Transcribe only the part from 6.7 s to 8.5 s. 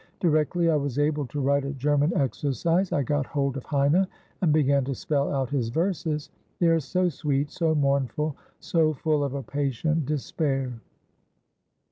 so sweet, so mournful,